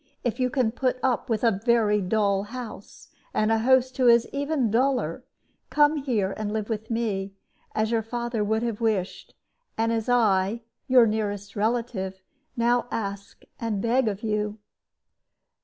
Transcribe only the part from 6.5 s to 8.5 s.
live with me, as your father